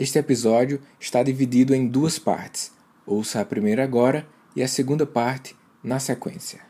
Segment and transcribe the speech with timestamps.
[0.00, 2.72] Este episódio está dividido em duas partes.
[3.06, 4.26] Ouça a primeira agora
[4.56, 6.60] e a segunda parte na sequência.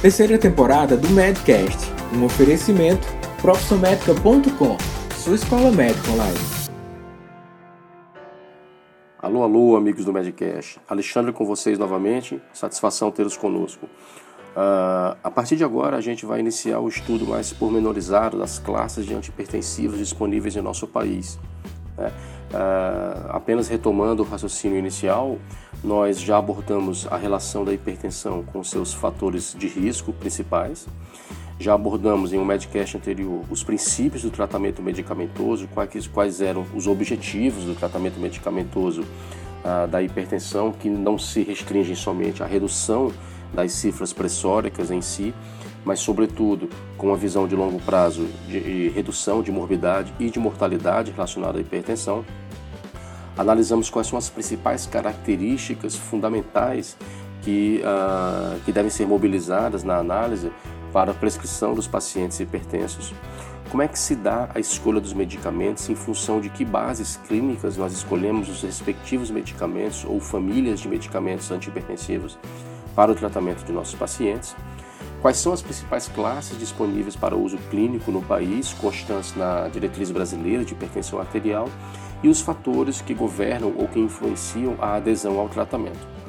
[0.00, 1.76] Terceira temporada do Medcast,
[2.14, 3.06] um oferecimento
[3.42, 4.78] profissionmedica.com,
[5.22, 6.38] sua escola médica online.
[9.18, 10.80] Alô, alô, amigos do Medcast.
[10.88, 12.40] Alexandre com vocês novamente.
[12.54, 13.84] Satisfação tê-los conosco.
[13.84, 19.04] Uh, a partir de agora, a gente vai iniciar o estudo mais pormenorizado das classes
[19.04, 21.38] de antipertensivos disponíveis em nosso país.
[22.00, 22.12] Né?
[22.52, 25.38] Uh, apenas retomando o raciocínio inicial,
[25.84, 30.88] nós já abordamos a relação da hipertensão com seus fatores de risco principais.
[31.60, 36.86] Já abordamos em um Medcast anterior os princípios do tratamento medicamentoso, quais, quais eram os
[36.86, 43.12] objetivos do tratamento medicamentoso uh, da hipertensão, que não se restringem somente à redução
[43.52, 45.34] das cifras pressóricas em si,
[45.84, 51.10] mas, sobretudo, com uma visão de longo prazo de redução de morbidade e de mortalidade
[51.10, 52.24] relacionada à hipertensão.
[53.36, 56.96] Analisamos quais são as principais características fundamentais
[57.42, 60.52] que, uh, que devem ser mobilizadas na análise
[60.92, 63.14] para a prescrição dos pacientes hipertensos.
[63.70, 67.76] Como é que se dá a escolha dos medicamentos em função de que bases clínicas
[67.76, 72.36] nós escolhemos os respectivos medicamentos ou famílias de medicamentos antihipertensivos
[72.96, 74.56] para o tratamento de nossos pacientes?
[75.20, 80.64] Quais são as principais classes disponíveis para uso clínico no país, constantes na diretriz brasileira
[80.64, 81.68] de hipertensão arterial,
[82.22, 86.19] e os fatores que governam ou que influenciam a adesão ao tratamento.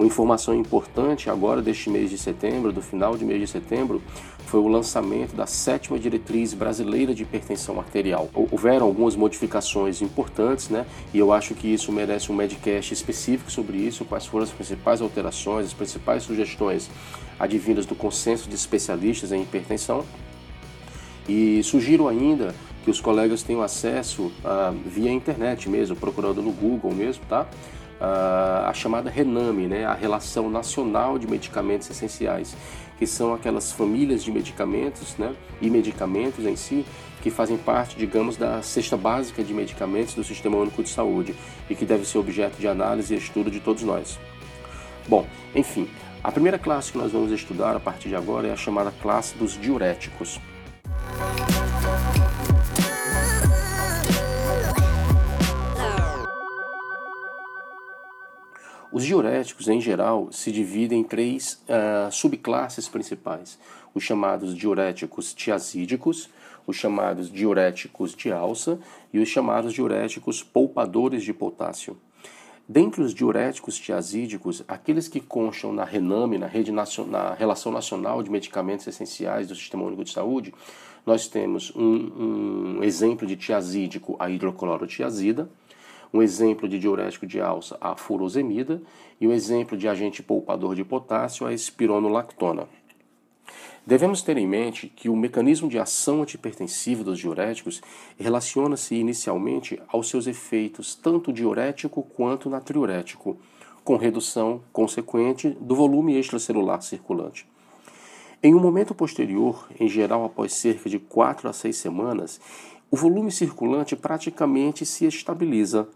[0.00, 4.00] Uma informação importante agora deste mês de setembro, do final de mês de setembro,
[4.46, 8.30] foi o lançamento da sétima diretriz brasileira de hipertensão arterial.
[8.32, 10.86] Houveram algumas modificações importantes, né?
[11.12, 15.02] E eu acho que isso merece um medcast específico sobre isso, quais foram as principais
[15.02, 16.88] alterações, as principais sugestões
[17.38, 20.02] advindas do consenso de especialistas em hipertensão.
[21.28, 22.54] E sugiro ainda
[22.86, 27.46] que os colegas tenham acesso ah, via internet mesmo, procurando no Google mesmo, tá?
[28.00, 32.56] A chamada RENAME, né, a Relação Nacional de Medicamentos Essenciais,
[32.98, 36.84] que são aquelas famílias de medicamentos né, e medicamentos em si
[37.22, 41.34] que fazem parte, digamos, da cesta básica de medicamentos do Sistema Único de Saúde
[41.68, 44.18] e que deve ser objeto de análise e estudo de todos nós.
[45.06, 45.88] Bom, enfim,
[46.24, 49.36] a primeira classe que nós vamos estudar a partir de agora é a chamada classe
[49.36, 50.40] dos diuréticos.
[59.00, 63.58] Os diuréticos, em geral, se dividem em três uh, subclasses principais:
[63.94, 66.28] os chamados diuréticos tiazídicos,
[66.66, 68.78] os chamados diuréticos de alça
[69.10, 71.96] e os chamados diuréticos poupadores de potássio.
[72.68, 78.30] Dentre os diuréticos tiazídicos, aqueles que constam na RENAME, na, Rede na Relação Nacional de
[78.30, 80.52] Medicamentos Essenciais do Sistema Único de Saúde,
[81.06, 85.48] nós temos um, um exemplo de tiazídico, a hidroclorotiazida,
[86.12, 88.82] um exemplo de diurético de alça, a furosemida,
[89.20, 92.68] e um exemplo de agente poupador de potássio, a espironolactona.
[93.86, 97.80] Devemos ter em mente que o mecanismo de ação antipertensivo dos diuréticos
[98.18, 103.38] relaciona-se inicialmente aos seus efeitos tanto diurético quanto natriurético,
[103.82, 107.48] com redução consequente do volume extracelular circulante.
[108.42, 112.40] Em um momento posterior, em geral após cerca de 4 a 6 semanas,
[112.90, 115.88] o volume circulante praticamente se estabiliza,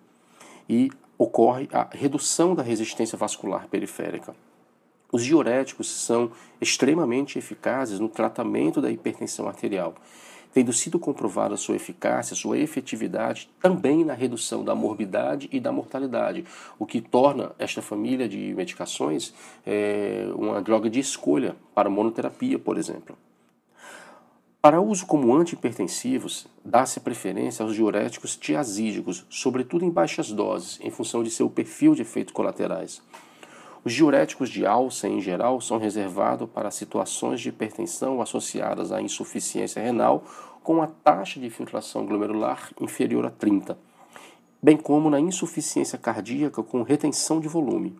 [0.69, 4.35] e ocorre a redução da resistência vascular periférica.
[5.13, 9.95] Os diuréticos são extremamente eficazes no tratamento da hipertensão arterial,
[10.53, 16.45] tendo sido comprovada sua eficácia, sua efetividade também na redução da morbidade e da mortalidade,
[16.79, 19.35] o que torna esta família de medicações
[19.67, 23.17] é, uma droga de escolha para monoterapia, por exemplo.
[24.65, 31.23] Para uso como antihipertensivos, dá-se preferência aos diuréticos tiazídicos, sobretudo em baixas doses, em função
[31.23, 33.03] de seu perfil de efeitos colaterais.
[33.85, 39.83] Os diuréticos de alça, em geral, são reservados para situações de hipertensão associadas à insuficiência
[39.83, 40.25] renal
[40.63, 43.77] com a taxa de filtração glomerular inferior a 30,
[44.63, 47.95] bem como na insuficiência cardíaca com retenção de volume.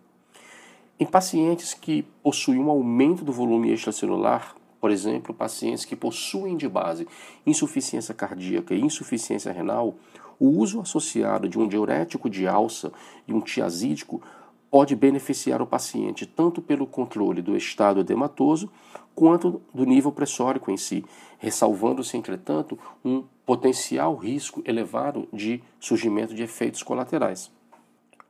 [0.99, 6.69] Em pacientes que possuem um aumento do volume extracelular, por exemplo, pacientes que possuem de
[6.69, 7.07] base
[7.43, 9.95] insuficiência cardíaca e insuficiência renal,
[10.39, 12.91] o uso associado de um diurético de alça
[13.27, 14.21] e um tiazídico
[14.69, 18.69] pode beneficiar o paciente tanto pelo controle do estado edematoso
[19.15, 21.03] quanto do nível pressórico em si,
[21.39, 27.51] ressalvando-se, entretanto, um potencial risco elevado de surgimento de efeitos colaterais.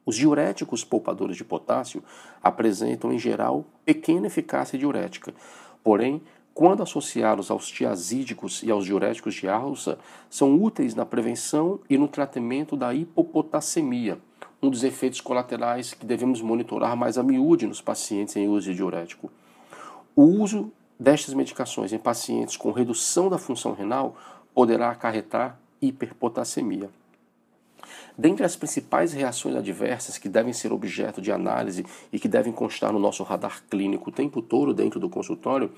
[0.06, 2.01] Os diuréticos poupadores de potássio
[2.42, 5.34] apresentam, em geral, pequena eficácia diurética,
[5.84, 6.19] porém
[6.56, 10.00] quando associados aos tiazídicos e aos diuréticos de alça,
[10.30, 14.18] são úteis na prevenção e no tratamento da hipopotassemia,
[14.63, 18.75] um dos efeitos colaterais que devemos monitorar mais a miúde nos pacientes em uso de
[18.78, 19.30] diurético.
[20.16, 24.16] O uso destas medicações em pacientes com redução da função renal
[24.54, 26.90] poderá acarretar hiperpotassemia.
[28.18, 32.94] Dentre as principais reações adversas que devem ser objeto de análise e que devem constar
[32.94, 35.69] no nosso radar clínico o tempo todo dentro do consultório,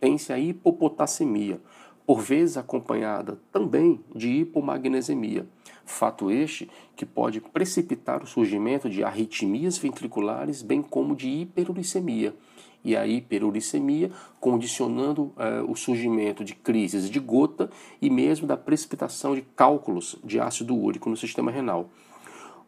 [0.00, 1.60] tem-se a hipopotassemia,
[2.06, 5.46] por vezes acompanhada também de hipomagnesemia.
[5.84, 12.34] Fato este que pode precipitar o surgimento de arritmias ventriculares, bem como de hiperuricemia.
[12.84, 14.10] E a hiperuricemia
[14.40, 17.68] condicionando eh, o surgimento de crises de gota
[18.00, 21.90] e mesmo da precipitação de cálculos de ácido úrico no sistema renal.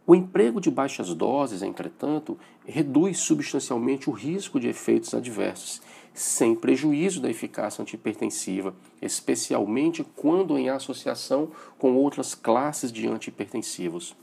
[0.07, 2.37] O emprego de baixas doses, entretanto,
[2.67, 5.81] reduz substancialmente o risco de efeitos adversos
[6.15, 11.49] sem prejuízo da eficácia antihipertensiva, especialmente quando em associação
[11.79, 14.15] com outras classes de antihipertensivos.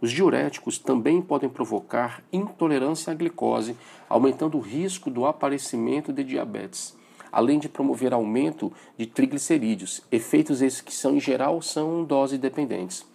[0.00, 3.76] Os diuréticos também podem provocar intolerância à glicose,
[4.08, 6.96] aumentando o risco do aparecimento de diabetes,
[7.30, 13.06] além de promover aumento de triglicerídeos, efeitos esses que são em geral são dose dependentes.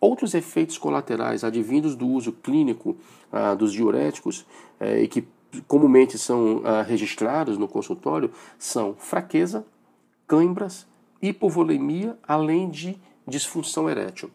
[0.00, 2.96] Outros efeitos colaterais advindos do uso clínico
[3.30, 4.46] ah, dos diuréticos
[4.80, 5.24] eh, e que
[5.62, 9.64] comumente são ah, registrados no consultório são fraqueza,
[10.26, 10.86] câimbras,
[11.20, 14.30] hipovolemia, além de disfunção erétil.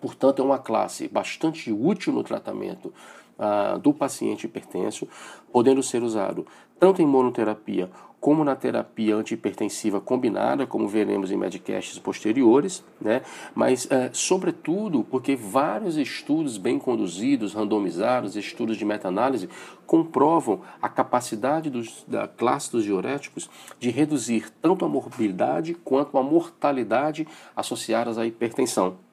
[0.00, 2.92] Portanto, é uma classe bastante útil no tratamento
[3.38, 5.08] ah, do paciente hipertenso,
[5.52, 6.46] podendo ser usado
[6.78, 13.22] tanto em monoterapia como na terapia antihipertensiva combinada, como veremos em medcasts posteriores, né?
[13.54, 19.48] mas, é, sobretudo, porque vários estudos bem conduzidos, randomizados, estudos de meta-análise,
[19.86, 23.48] comprovam a capacidade dos, da classe dos diuréticos
[23.78, 27.26] de reduzir tanto a morbidade quanto a mortalidade
[27.56, 29.07] associadas à hipertensão.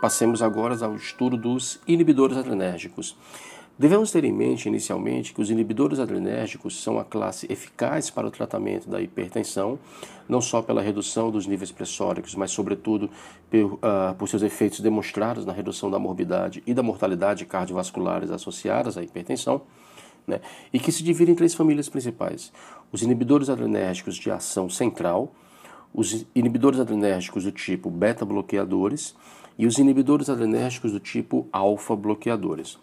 [0.00, 3.16] Passemos agora ao estudo dos inibidores adrenérgicos.
[3.76, 8.30] Devemos ter em mente inicialmente que os inibidores adrenérgicos são a classe eficaz para o
[8.30, 9.76] tratamento da hipertensão,
[10.28, 13.10] não só pela redução dos níveis pressóricos, mas sobretudo
[13.50, 18.96] por, uh, por seus efeitos demonstrados na redução da morbidade e da mortalidade cardiovasculares associadas
[18.96, 19.62] à hipertensão,
[20.28, 20.40] né?
[20.72, 22.52] e que se dividem em três famílias principais:
[22.92, 25.32] os inibidores adrenérgicos de ação central,
[25.92, 29.16] os inibidores adrenérgicos do tipo beta-bloqueadores
[29.58, 32.78] e os inibidores adrenérgicos do tipo alfa-bloqueadores.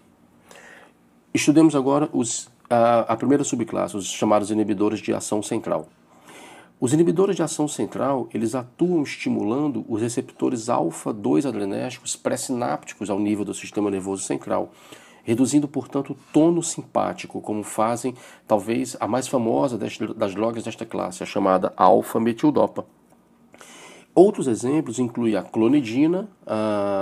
[1.33, 5.87] Estudemos agora os, a, a primeira subclasse, os chamados inibidores de ação central.
[6.79, 13.45] Os inibidores de ação central, eles atuam estimulando os receptores alfa-2 adrenérgicos pré-sinápticos ao nível
[13.45, 14.71] do sistema nervoso central,
[15.23, 18.13] reduzindo, portanto, o tono simpático, como fazem
[18.45, 22.85] talvez a mais famosa das drogas desta classe, a chamada alfa-metildopa.
[24.15, 26.29] Outros exemplos incluem a clonidina,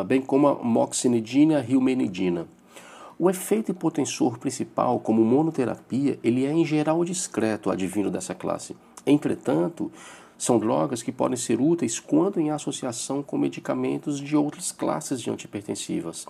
[0.07, 2.47] bem como a moxinidina e a rilmenidina.
[3.19, 8.75] O efeito hipotensor principal, como monoterapia, ele é em geral discreto, advindo dessa classe.
[9.05, 9.91] Entretanto,
[10.39, 15.29] são drogas que podem ser úteis quando em associação com medicamentos de outras classes de
[15.29, 16.25] antihipertensivas,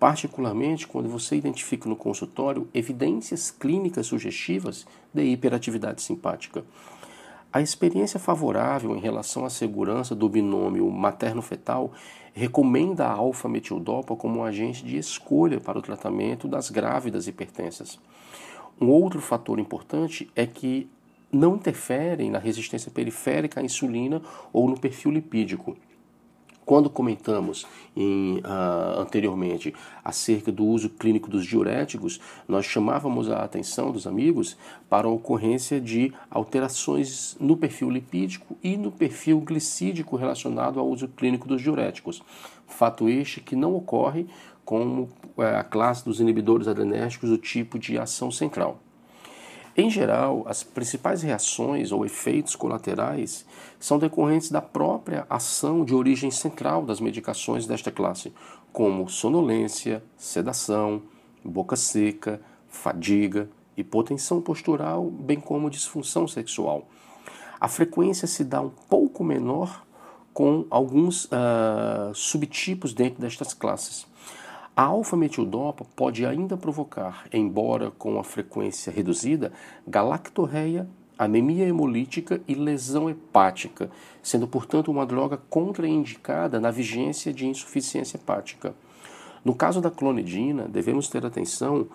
[0.00, 6.64] particularmente quando você identifica no consultório evidências clínicas sugestivas de hiperatividade simpática.
[7.54, 11.92] A experiência favorável em relação à segurança do binômio materno-fetal
[12.32, 18.00] recomenda a alfa-metildopa como um agente de escolha para o tratamento das grávidas hipertensas.
[18.80, 20.90] Um outro fator importante é que
[21.30, 24.20] não interferem na resistência periférica à insulina
[24.52, 25.76] ou no perfil lipídico.
[26.64, 32.18] Quando comentamos em, uh, anteriormente acerca do uso clínico dos diuréticos,
[32.48, 34.56] nós chamávamos a atenção dos amigos
[34.88, 41.06] para a ocorrência de alterações no perfil lipídico e no perfil glicídico relacionado ao uso
[41.08, 42.22] clínico dos diuréticos.
[42.66, 44.26] Fato este que não ocorre
[44.64, 48.80] com eh, a classe dos inibidores adrenérgicos do tipo de ação central.
[49.76, 53.44] Em geral, as principais reações ou efeitos colaterais
[53.80, 58.32] são decorrentes da própria ação de origem central das medicações desta classe,
[58.72, 61.02] como sonolência, sedação,
[61.44, 66.88] boca seca, fadiga, hipotensão postural, bem como disfunção sexual.
[67.60, 69.84] A frequência se dá um pouco menor
[70.32, 74.06] com alguns uh, subtipos dentro destas classes.
[74.76, 79.52] A alfa-metildopa pode ainda provocar, embora com a frequência reduzida,
[79.86, 83.88] galactorreia, anemia hemolítica e lesão hepática,
[84.20, 88.74] sendo, portanto, uma droga contraindicada na vigência de insuficiência hepática.
[89.44, 91.86] No caso da clonidina, devemos ter atenção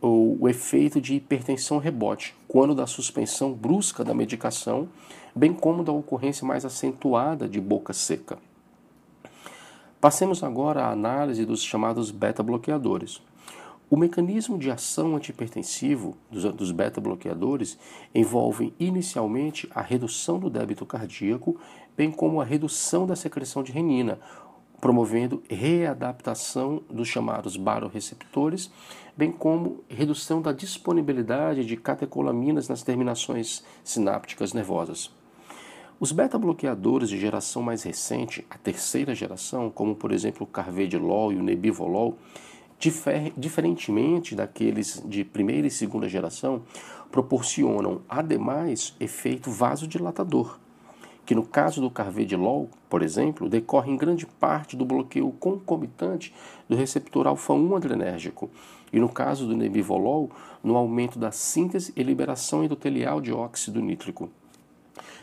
[0.00, 4.88] o, efeito de hipertensão rebote, quando da suspensão brusca da medicação,
[5.34, 8.38] bem como da ocorrência mais acentuada de boca seca.
[10.00, 13.20] Passemos agora à análise dos chamados beta-bloqueadores.
[13.90, 17.76] O mecanismo de ação antihipertensivo dos, dos beta-bloqueadores
[18.14, 21.58] envolve inicialmente a redução do débito cardíaco,
[21.96, 24.20] bem como a redução da secreção de renina,
[24.80, 28.70] promovendo readaptação dos chamados baroreceptores,
[29.16, 35.17] bem como redução da disponibilidade de catecolaminas nas terminações sinápticas nervosas.
[36.00, 41.36] Os beta-bloqueadores de geração mais recente, a terceira geração, como por exemplo o carvedilol e
[41.36, 42.16] o nebivolol,
[42.78, 46.62] difer diferentemente daqueles de primeira e segunda geração,
[47.10, 50.60] proporcionam, ademais, efeito vasodilatador,
[51.26, 56.32] que no caso do carvedilol, por exemplo, decorre em grande parte do bloqueio concomitante
[56.68, 58.48] do receptor alfa-1 adrenérgico,
[58.92, 60.30] e no caso do nebivolol,
[60.62, 64.30] no aumento da síntese e liberação endotelial de óxido nítrico.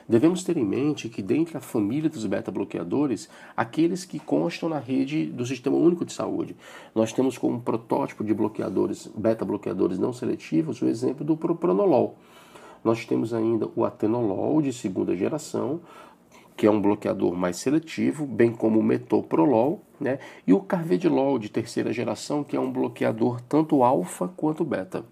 [0.08, 5.26] Devemos ter em mente que, dentre a família dos beta-bloqueadores, aqueles que constam na rede
[5.26, 6.56] do Sistema Único de Saúde,
[6.94, 12.18] nós temos como protótipo de bloqueadores, beta-bloqueadores não seletivos, o exemplo do propranolol.
[12.84, 15.82] Nós temos ainda o atenolol de segunda geração,
[16.56, 20.20] que é um bloqueador mais seletivo, bem como o metoprolol, né?
[20.46, 25.04] e o carvedilol de terceira geração, que é um bloqueador tanto alfa quanto beta.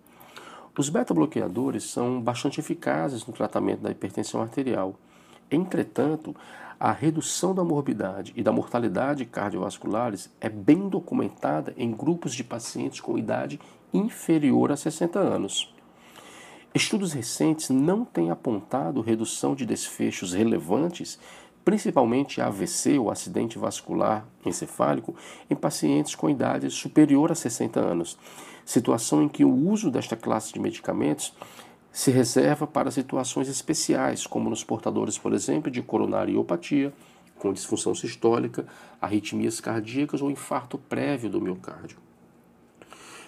[0.75, 4.96] Os beta-bloqueadores são bastante eficazes no tratamento da hipertensão arterial.
[5.51, 6.36] Entretanto,
[6.80, 13.00] a redução da morbidade e da mortalidade cardiovasculares é bem documentada em grupos de pacientes
[13.00, 13.60] com idade
[13.94, 15.72] inferior a 60 anos.
[16.74, 21.20] Estudos recentes não têm apontado redução de desfechos relevantes,
[21.63, 25.15] principalmente AVC, ou acidente vascular encefálico,
[25.50, 28.17] em pacientes com idade superior a 60 anos,
[28.65, 31.34] situação em que o uso desta classe de medicamentos
[31.91, 36.91] se reserva para situações especiais, como nos portadores, por exemplo, de coronariopatia,
[37.38, 38.65] com disfunção sistólica,
[39.01, 41.98] arritmias cardíacas ou infarto prévio do miocárdio.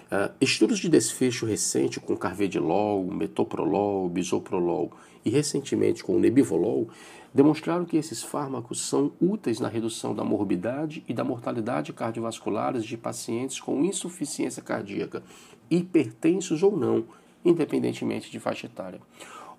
[0.06, 4.92] Uh, estudos de desfecho recente com carvedilol, metoprolol, bisoprolol
[5.24, 6.88] e recentemente com nebivolol
[7.36, 12.96] demonstraram que esses fármacos são úteis na redução da morbidade e da mortalidade cardiovasculares de
[12.96, 15.22] pacientes com insuficiência cardíaca,
[15.70, 17.04] hipertensos ou não,
[17.44, 19.02] independentemente de faixa etária.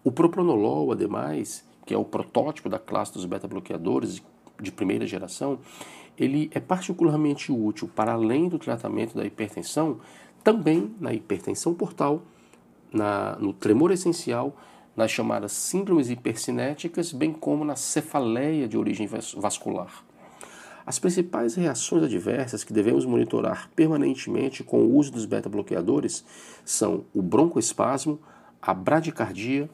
[0.03, 4.23] O propranolol, ademais, que é o protótipo da classe dos beta-bloqueadores
[4.59, 5.59] de primeira geração,
[6.17, 10.01] ele é particularmente útil para além do tratamento da hipertensão,
[10.43, 12.23] também na hipertensão portal,
[12.91, 14.57] na, no tremor essencial,
[14.97, 20.05] nas chamadas síndromes hipercinéticas, bem como na cefaleia de origem vascular.
[20.87, 26.25] As principais reações adversas que devemos monitorar permanentemente com o uso dos beta-bloqueadores
[26.65, 28.21] são o broncoespasmo,
[28.63, 29.69] a bradicardia,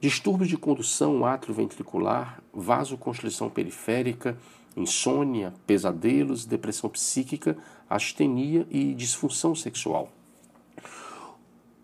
[0.00, 4.38] distúrbios de condução atrioventricular, vasoconstrição periférica,
[4.76, 7.56] insônia, pesadelos, depressão psíquica,
[7.90, 10.10] astenia e disfunção sexual.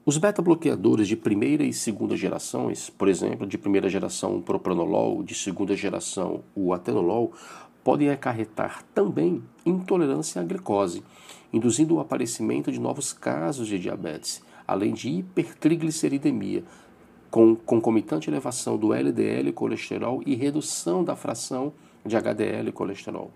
[0.09, 5.35] Os beta-bloqueadores de primeira e segunda gerações, por exemplo, de primeira geração o propranolol, de
[5.35, 7.31] segunda geração o atenolol,
[7.85, 11.05] podem acarretar também intolerância à glicose,
[11.53, 16.65] induzindo o aparecimento de novos casos de diabetes, além de hipertrigliceridemia,
[17.31, 21.71] com concomitante elevação do LDL colesterol e redução da fração
[22.07, 23.31] de HDL colesterol.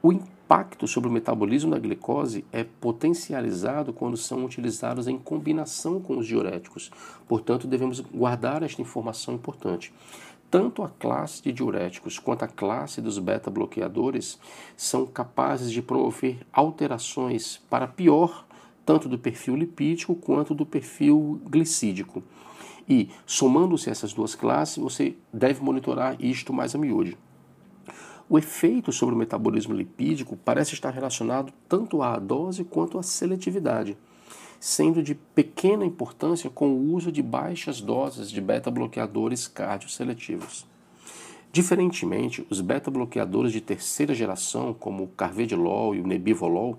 [0.00, 6.18] O impacto sobre o metabolismo da glicose é potencializado quando são utilizados em combinação com
[6.18, 6.88] os diuréticos.
[7.26, 9.92] Portanto, devemos guardar esta informação importante.
[10.48, 14.38] Tanto a classe de diuréticos quanto a classe dos beta-bloqueadores
[14.76, 18.46] são capazes de promover alterações para pior,
[18.86, 22.22] tanto do perfil lipídico quanto do perfil glicídico.
[22.88, 27.18] E, somando-se essas duas classes, você deve monitorar isto mais a miúde.
[28.30, 33.96] O efeito sobre o metabolismo lipídico parece estar relacionado tanto à dose quanto à seletividade,
[34.60, 40.66] sendo de pequena importância com o uso de baixas doses de beta-bloqueadores cardioseletivos.
[41.50, 46.78] Diferentemente, os beta-bloqueadores de terceira geração, como o carvedilol e o nebivolol,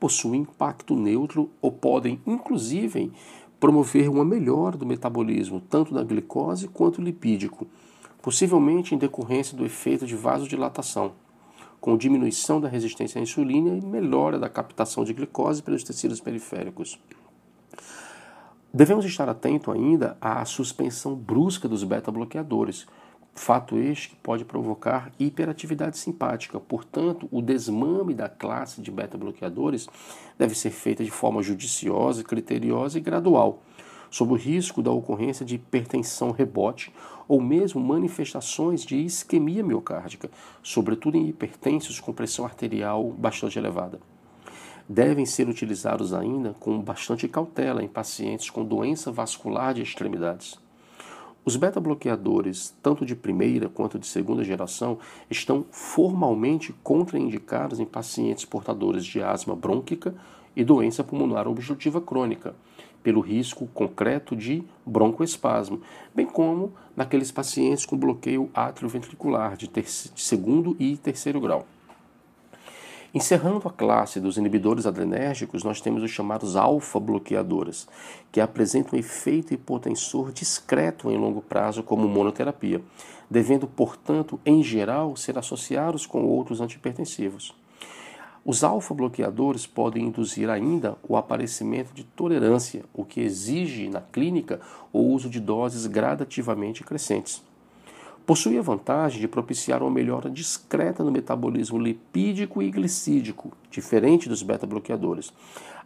[0.00, 3.12] possuem impacto neutro ou podem, inclusive,
[3.60, 7.68] promover uma melhora do metabolismo tanto da glicose quanto lipídico,
[8.28, 11.12] possivelmente em decorrência do efeito de vasodilatação,
[11.80, 17.00] com diminuição da resistência à insulina e melhora da captação de glicose pelos tecidos periféricos.
[18.70, 22.86] Devemos estar atento ainda à suspensão brusca dos beta-bloqueadores,
[23.34, 26.58] Fato este que pode provocar hiperatividade simpática.
[26.58, 29.88] Portanto, o desmame da classe de beta-bloqueadores
[30.36, 33.62] deve ser feita de forma judiciosa, criteriosa e gradual,
[34.10, 36.92] sob o risco da ocorrência de hipertensão rebote
[37.26, 40.30] ou mesmo manifestações de isquemia miocárdica,
[40.62, 44.00] sobretudo em hipertensos com pressão arterial bastante elevada.
[44.88, 50.58] Devem ser utilizados ainda com bastante cautela em pacientes com doença vascular de extremidades.
[51.44, 54.98] Os beta-bloqueadores, tanto de primeira quanto de segunda geração,
[55.30, 60.14] estão formalmente contraindicados em pacientes portadores de asma brônquica
[60.54, 62.54] e doença pulmonar obstrutiva crônica,
[63.02, 65.80] pelo risco concreto de broncoespasmo,
[66.14, 69.82] bem como naqueles pacientes com bloqueio atrioventricular de, de
[70.16, 71.66] segundo e terceiro grau.
[73.14, 77.88] Encerrando a classe dos inibidores adrenérgicos, nós temos os chamados alfa-bloqueadores,
[78.30, 82.82] que apresentam efeito hipotensor discreto em longo prazo como monoterapia,
[83.30, 87.54] devendo, portanto, em geral, ser associados com outros antipertensivos.
[88.44, 94.60] Os alfa-bloqueadores podem induzir ainda o aparecimento de tolerância, o que exige na clínica
[94.92, 97.42] o uso de doses gradativamente crescentes
[98.28, 104.42] possui a vantagem de propiciar uma melhora discreta no metabolismo lipídico e glicídico, diferente dos
[104.42, 105.32] beta-bloqueadores,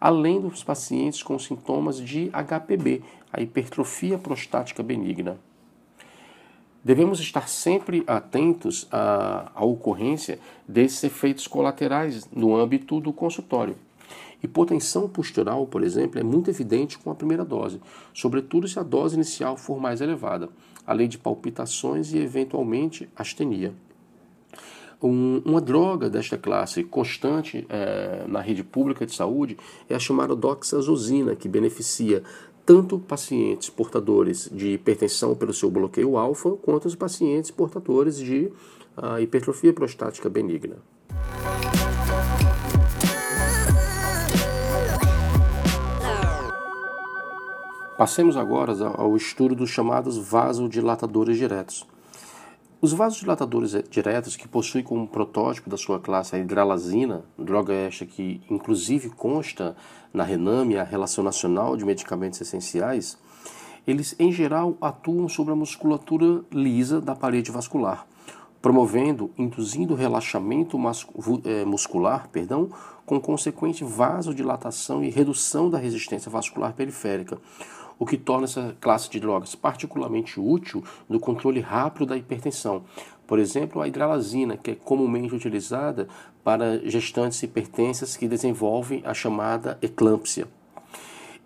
[0.00, 5.38] além dos pacientes com sintomas de HPB, a hipertrofia prostática benigna.
[6.84, 13.76] Devemos estar sempre atentos à, à ocorrência desses efeitos colaterais no âmbito do consultório.
[14.42, 17.80] Hipotensão postural, por exemplo, é muito evidente com a primeira dose,
[18.12, 20.48] sobretudo se a dose inicial for mais elevada,
[20.84, 23.72] além de palpitações e, eventualmente, astenia.
[25.00, 29.56] Um, uma droga desta classe constante é, na rede pública de saúde
[29.88, 32.22] é a chamada doxazosina, que beneficia
[32.64, 38.52] tanto pacientes portadores de hipertensão pelo seu bloqueio alfa, quanto os pacientes portadores de
[38.96, 40.76] uh, hipertrofia prostática benigna.
[47.96, 51.86] Passemos agora ao estudo dos chamados vasodilatadores diretos.
[52.82, 58.42] Os vasodilatadores diretos, que possuem como protótipo da sua classe a hidralazina, droga esta que
[58.50, 59.76] inclusive consta
[60.12, 63.16] na RENAME, a Relação Nacional de Medicamentos Essenciais,
[63.86, 68.04] eles em geral atuam sobre a musculatura lisa da parede vascular,
[68.60, 70.76] promovendo, induzindo relaxamento
[71.44, 72.68] eh, muscular, perdão,
[73.06, 77.38] com consequente vasodilatação e redução da resistência vascular periférica,
[78.02, 82.82] o que torna essa classe de drogas particularmente útil no controle rápido da hipertensão.
[83.28, 86.08] Por exemplo, a hidralazina, que é comumente utilizada
[86.42, 90.48] para gestantes hipertensas que desenvolvem a chamada eclâmpsia.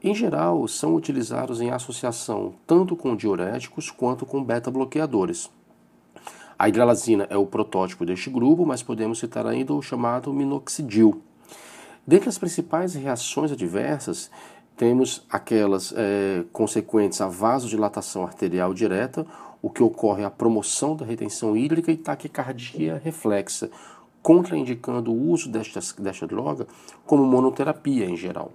[0.02, 5.50] Em geral, são utilizados em associação tanto com diuréticos quanto com beta-bloqueadores.
[6.58, 11.20] A hidralazina é o protótipo deste grupo, mas podemos citar ainda o chamado minoxidil.
[12.06, 14.30] Dentre as principais reações adversas,
[14.76, 19.26] temos aquelas é, consequentes à vasodilatação arterial direta,
[19.62, 23.70] o que ocorre a promoção da retenção hídrica e taquicardia reflexa,
[24.22, 26.66] contraindicando o uso desta, desta droga
[27.06, 28.52] como monoterapia em geral.